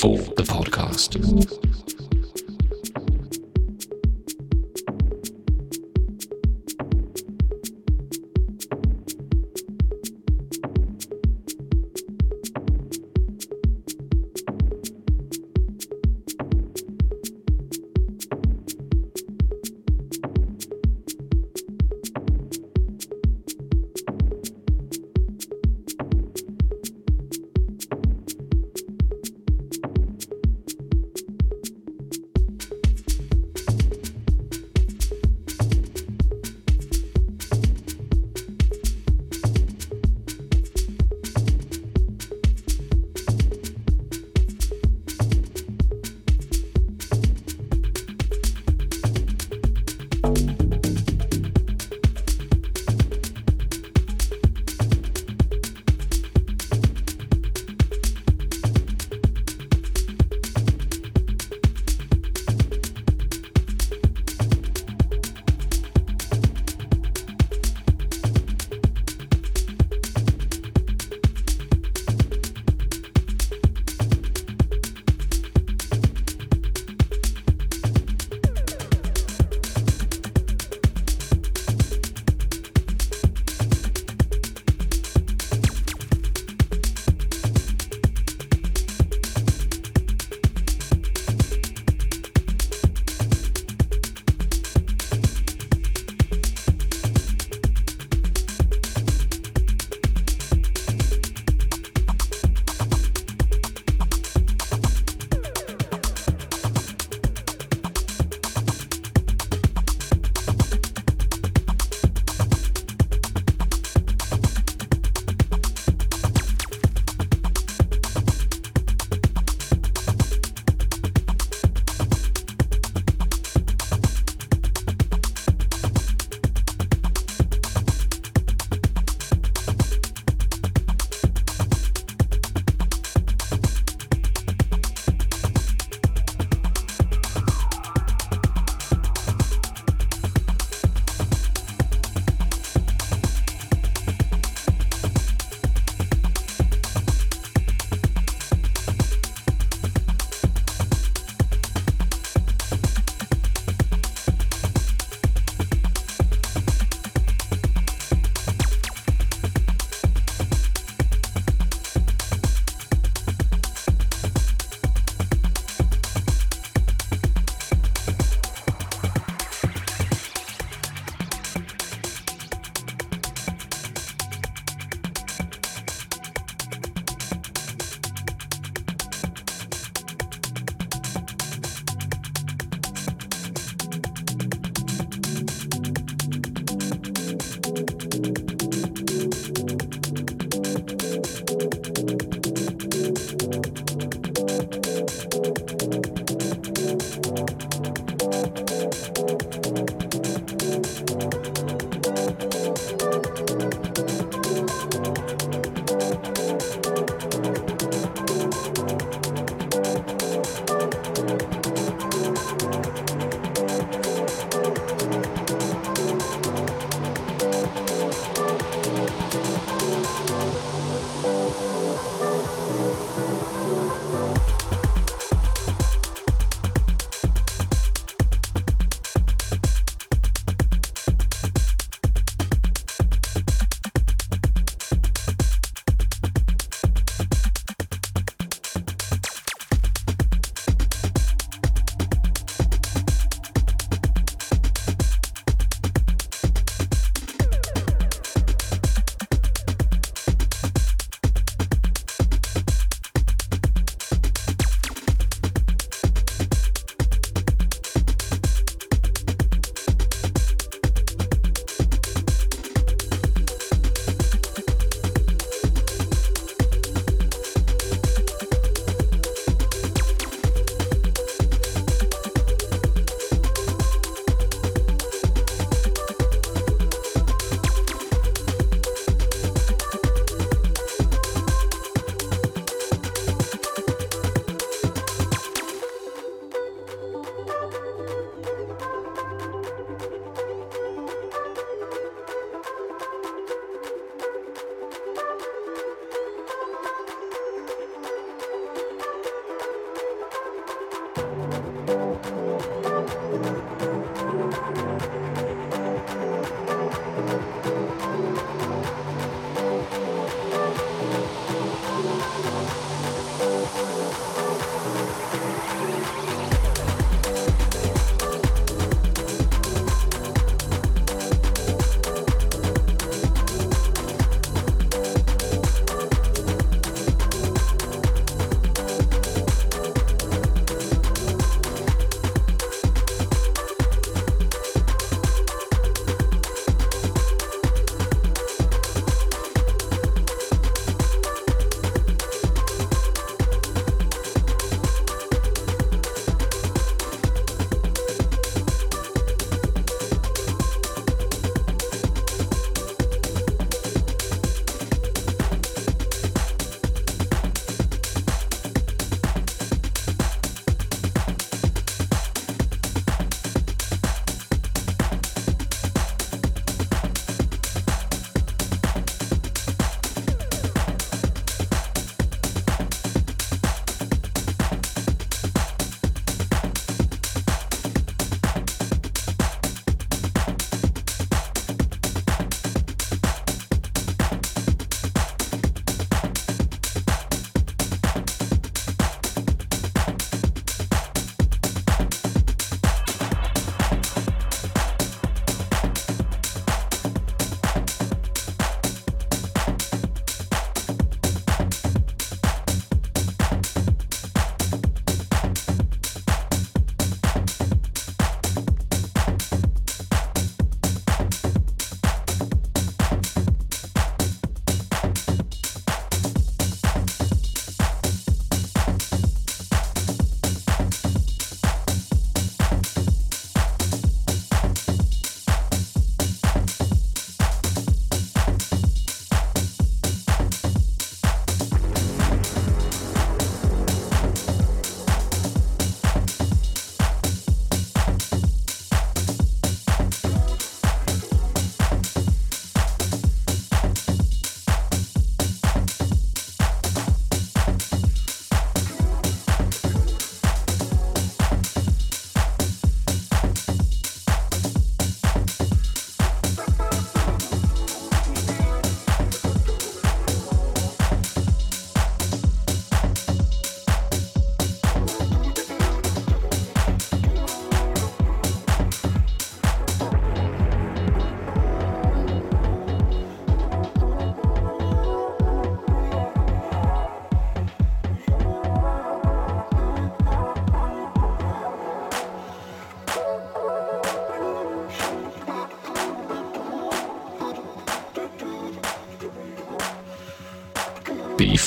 B4 0.00 0.34
the 0.36 0.42
podcast. 0.44 1.69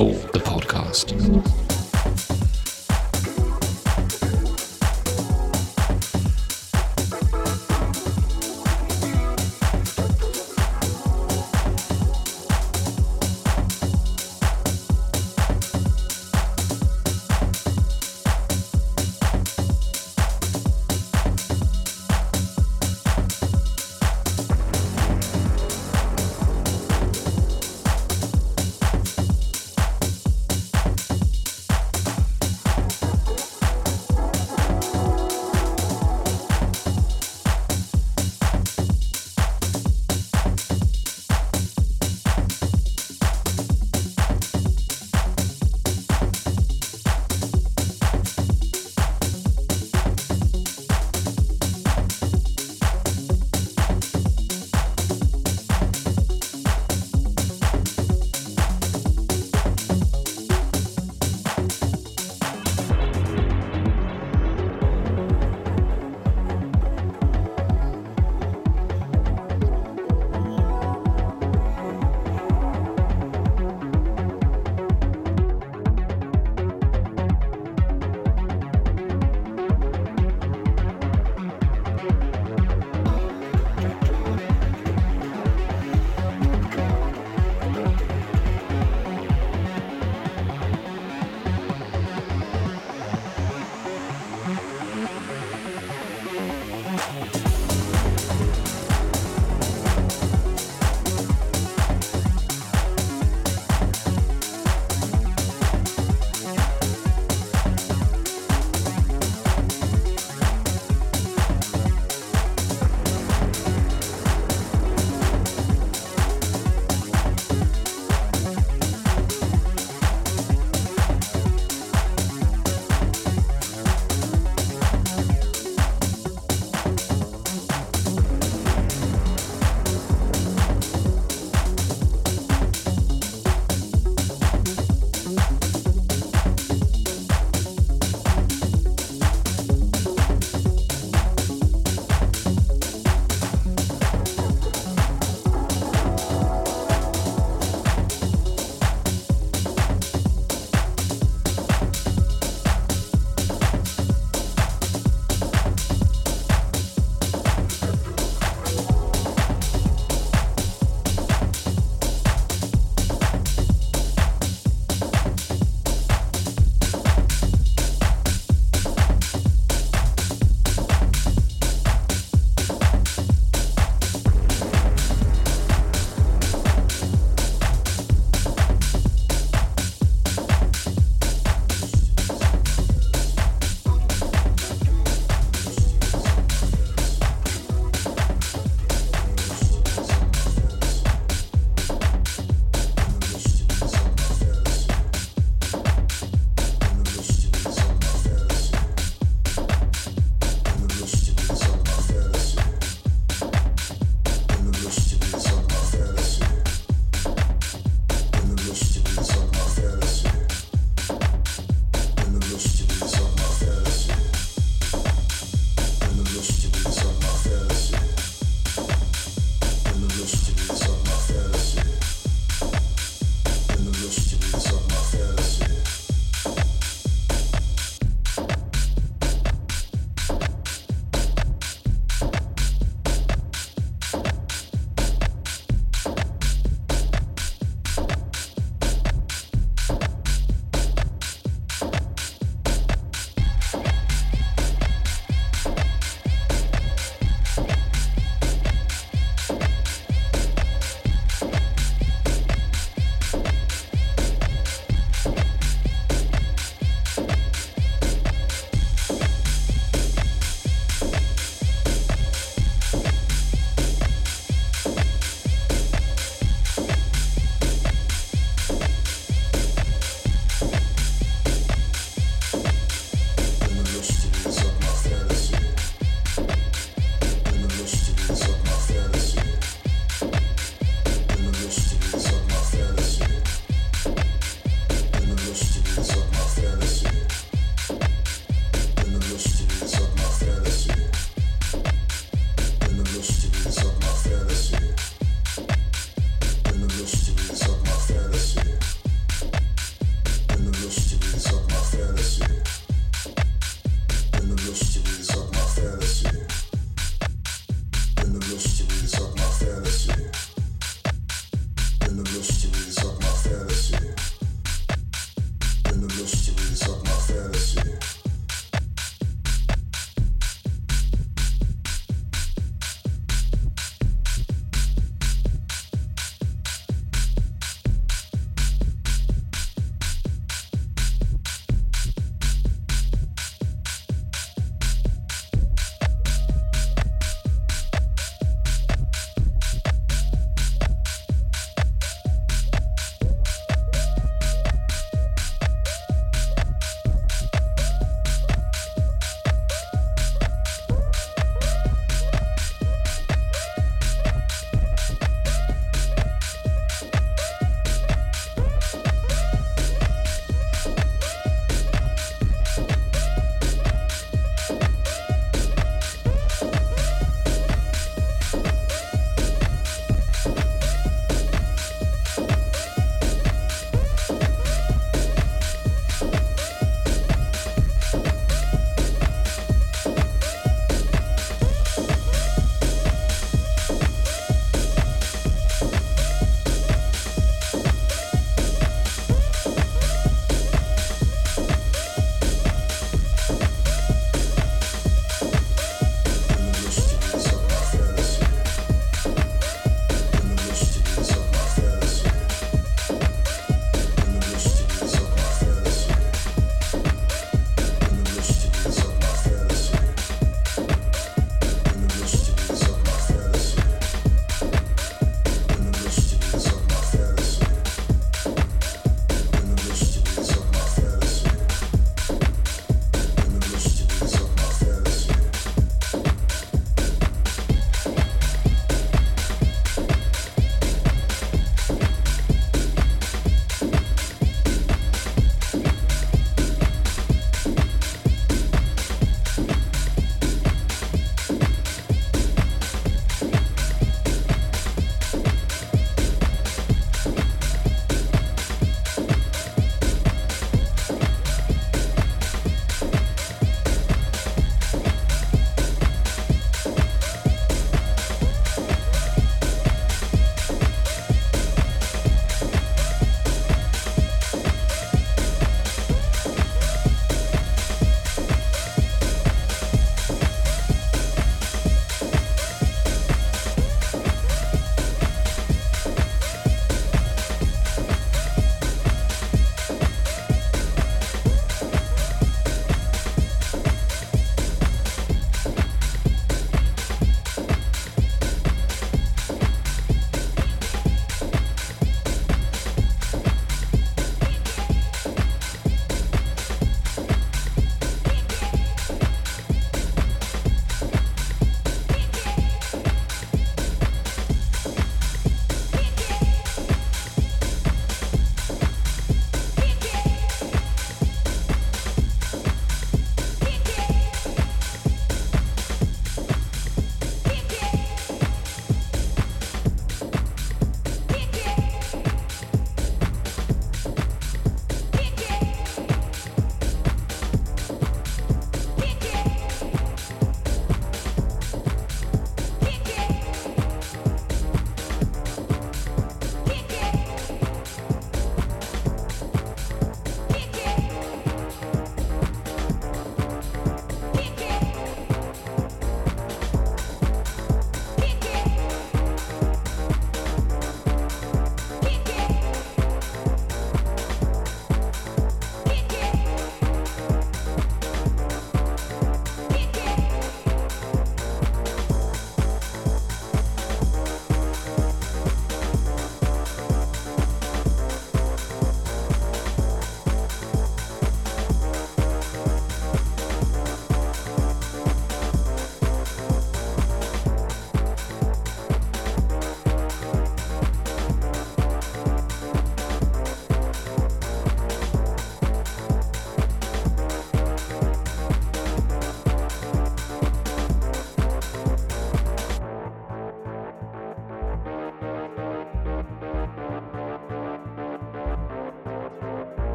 B4, 0.00 0.32
the 0.32 0.38
podcast. 0.38 1.39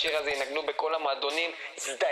השיר 0.00 0.16
הזה 0.18 0.30
ינגנו 0.30 0.62
בכל 0.62 0.94
המועדונים, 0.94 1.50
הזדיינו! 1.78 2.09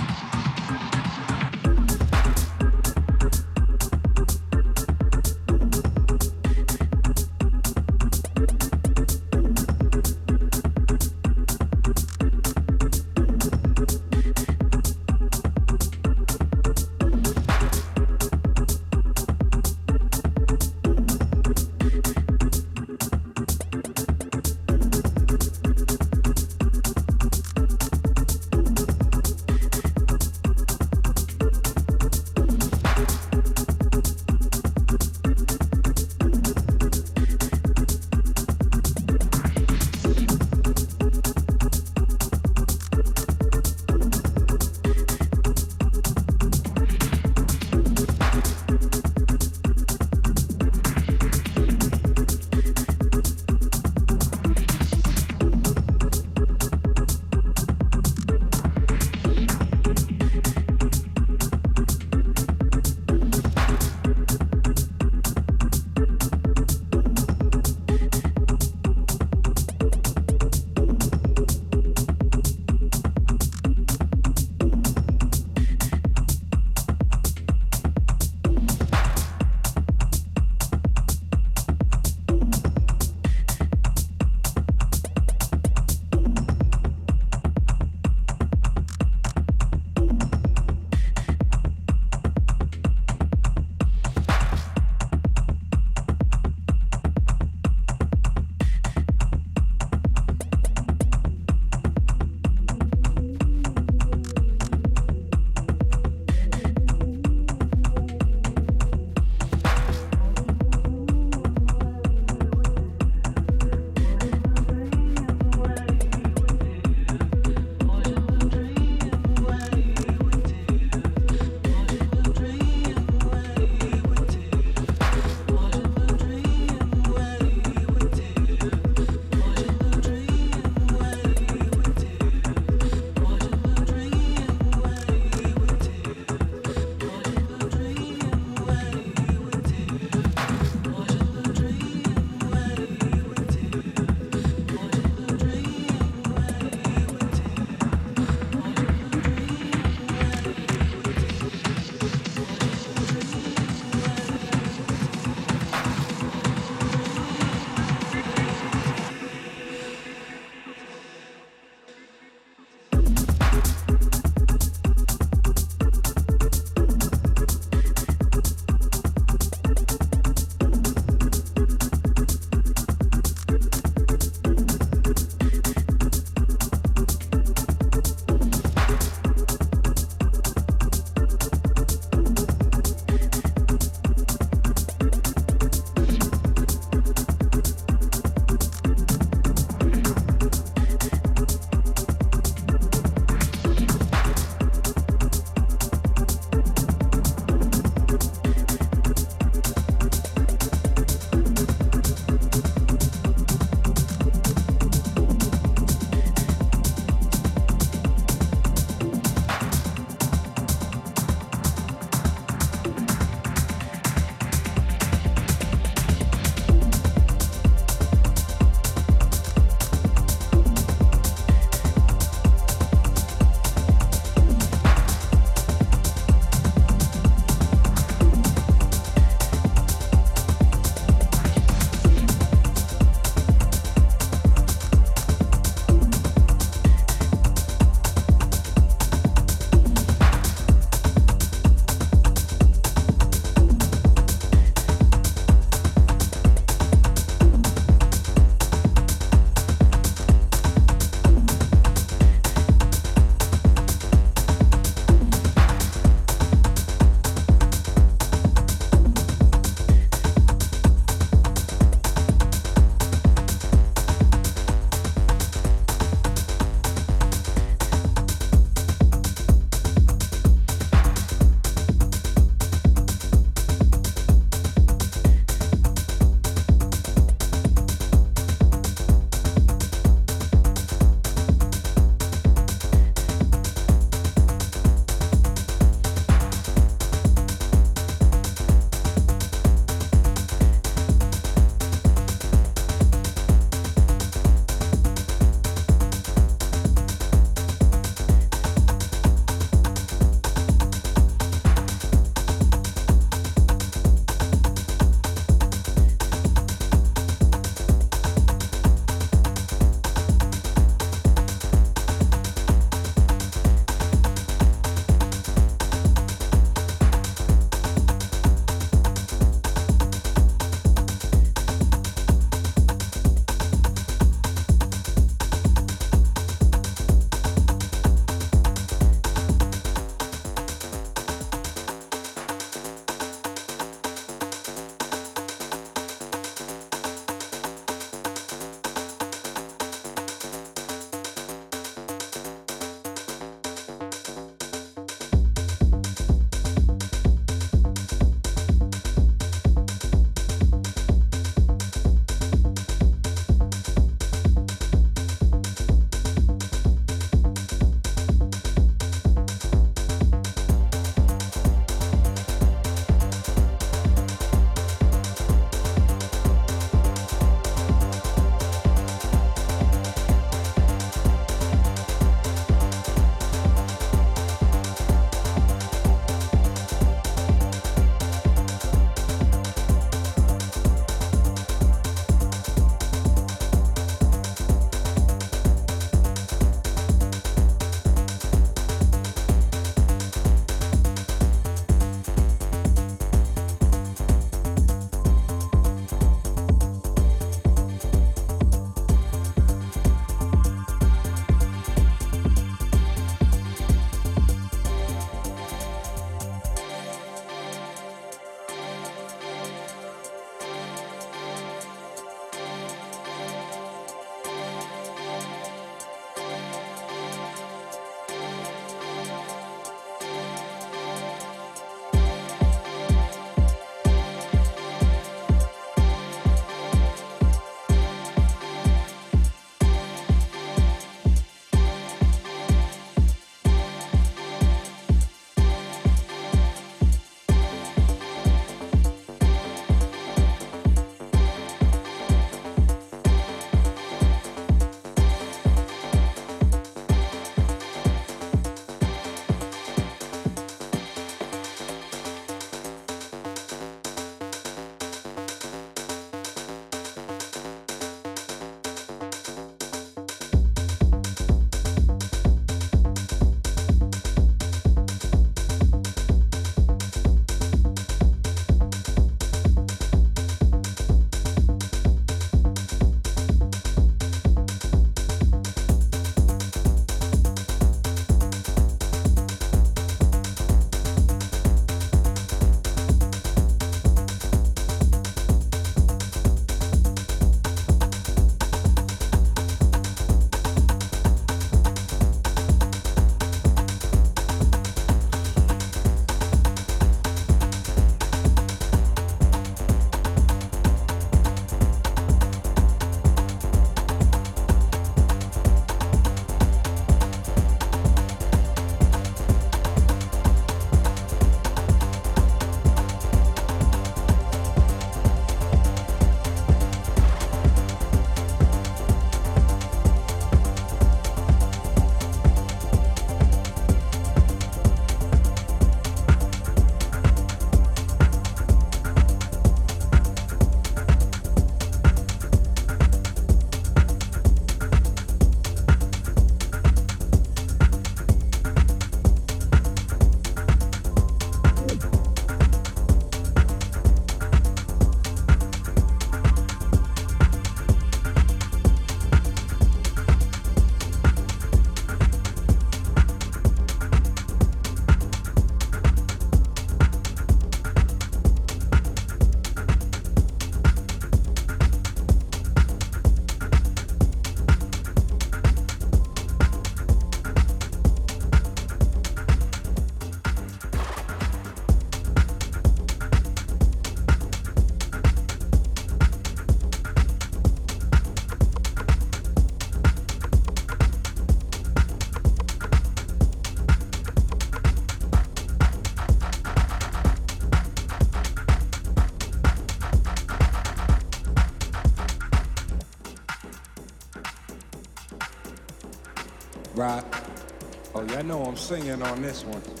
singing 598.91 599.23
on 599.23 599.41
this 599.41 599.63
one. 599.63 600.00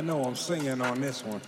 I 0.00 0.02
know 0.02 0.24
I'm 0.24 0.34
singing 0.34 0.80
on 0.80 0.98
this 0.98 1.22
one. 1.22 1.42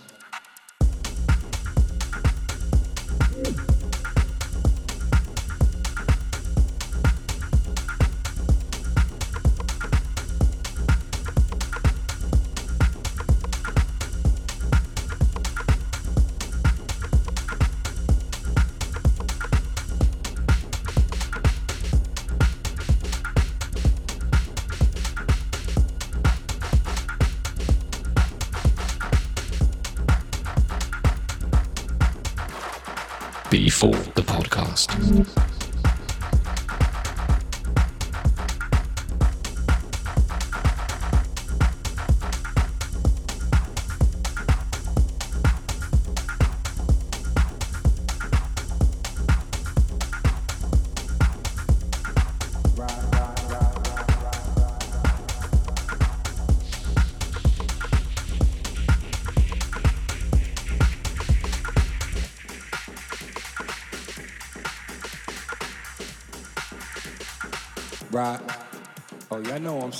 fool. 33.83 34.12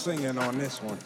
singing 0.04 0.38
on 0.38 0.58
this 0.58 0.84
one. 0.84 0.98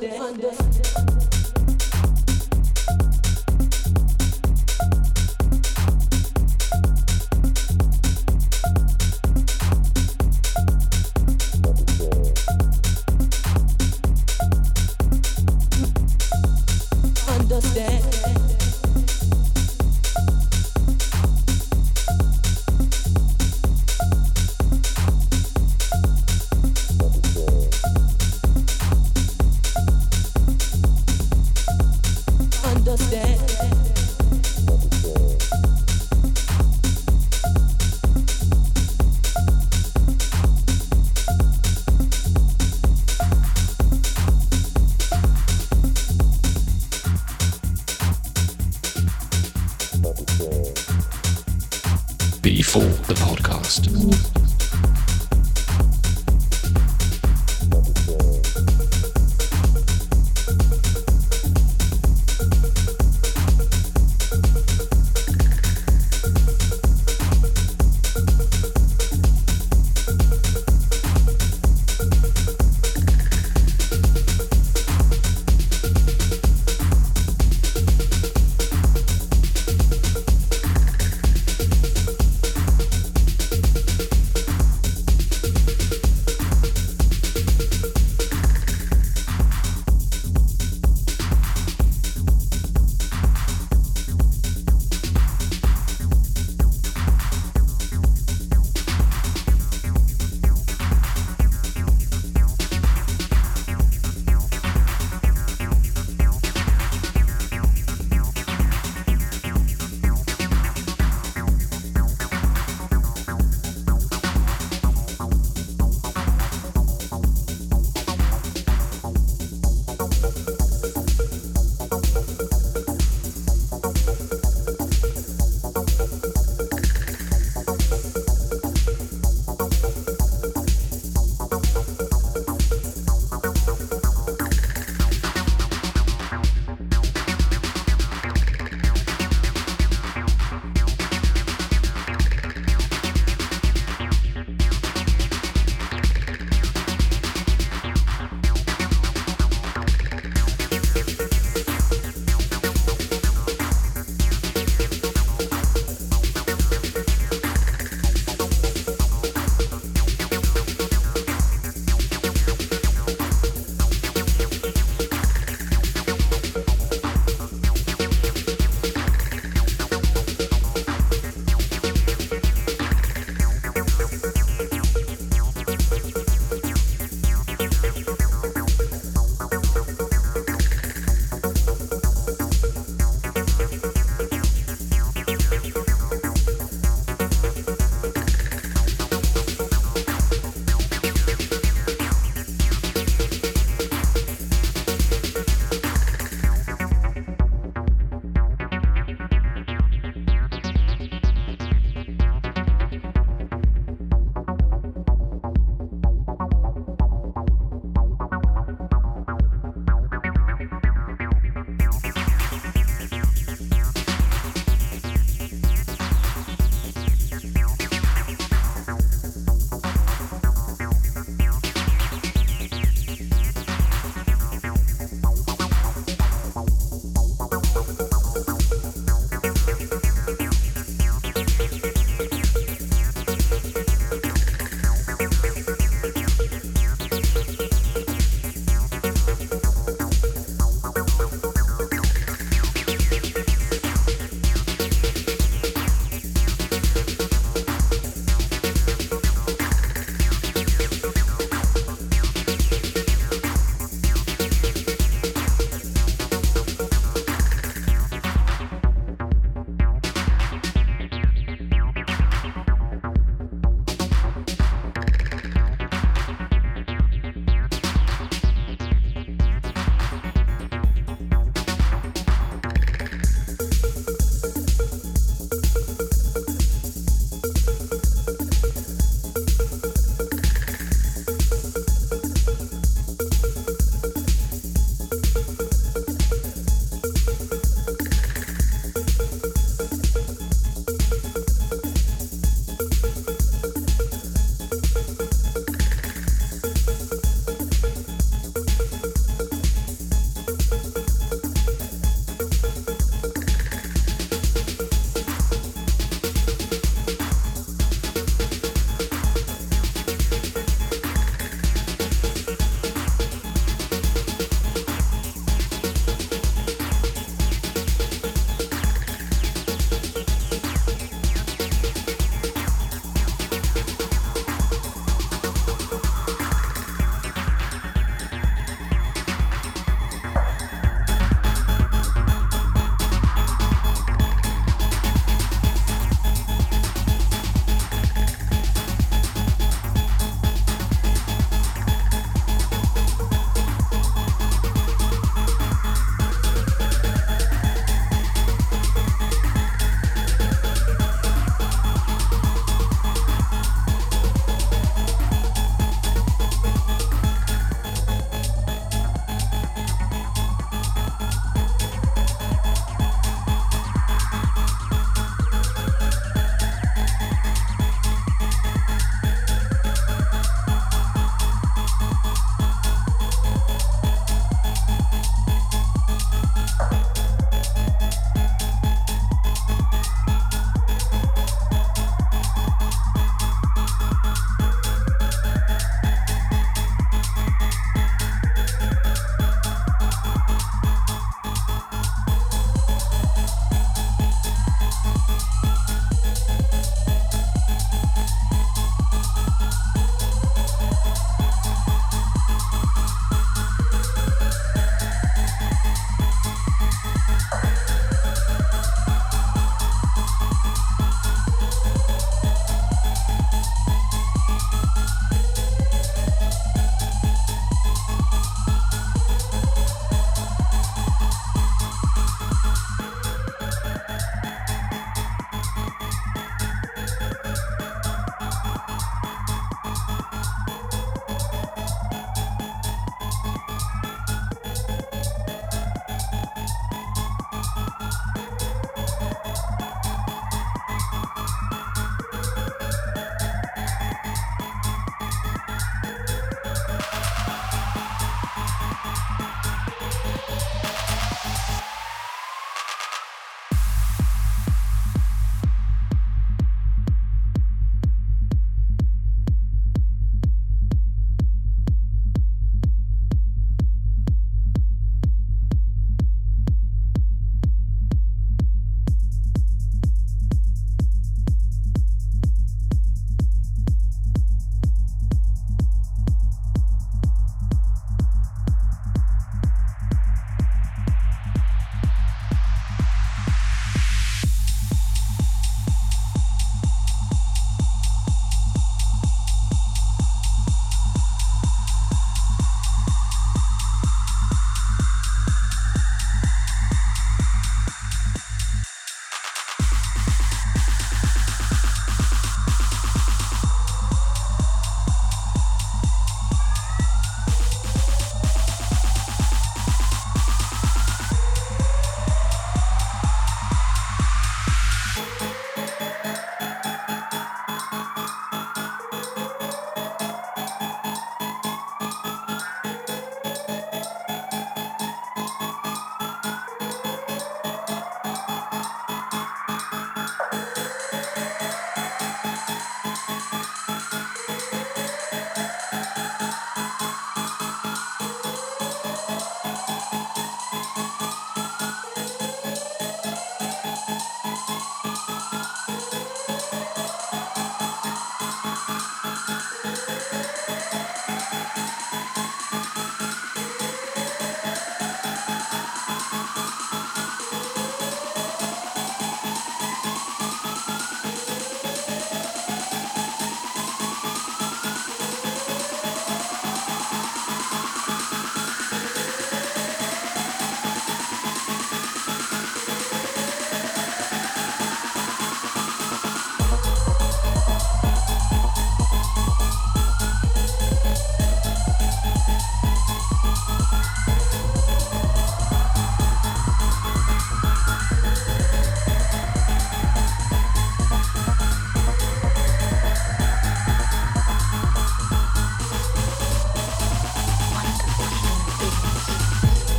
understand. 0.00 0.61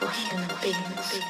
Wonderful 0.00 0.38
human 0.38 0.56
beings. 0.62 1.29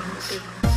Música 0.00 0.69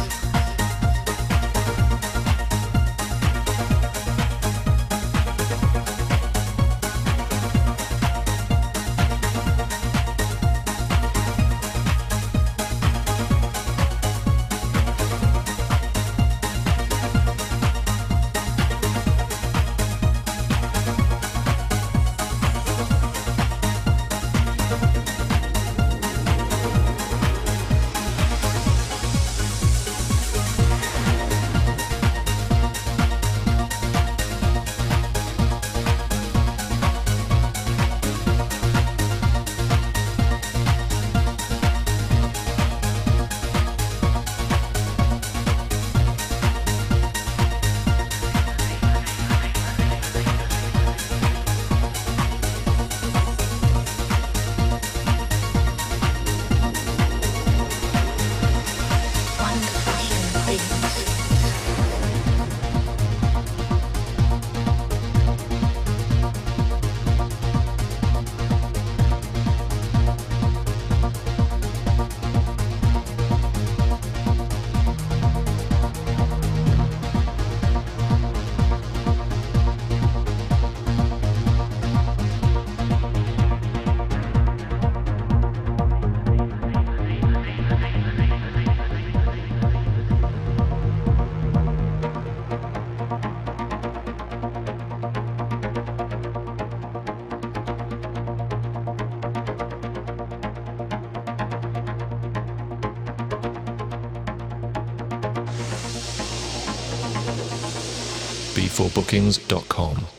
b4bookings.com. 108.84 110.12